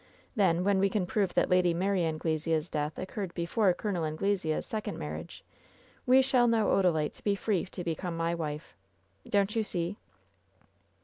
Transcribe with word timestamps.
Then, 0.35 0.63
when 0.63 0.79
we 0.79 0.89
can 0.89 1.05
prove 1.05 1.35
that 1.35 1.47
Lady 1.51 1.75
Mary 1.75 2.03
Anglesea*s 2.03 2.69
death 2.69 2.97
occurred 2.97 3.35
before 3.35 3.71
Col. 3.75 4.03
Anglesea*s 4.03 4.65
second 4.65 4.97
marriage, 4.97 5.43
we 6.07 6.23
shall 6.23 6.47
know 6.47 6.69
Odalite 6.75 7.13
to 7.13 7.23
be 7.23 7.35
free 7.35 7.65
to 7.65 7.83
become 7.83 8.17
my 8.17 8.33
wife. 8.33 8.75
Don*t 9.29 9.59
you 9.59 9.63
see 9.63 9.97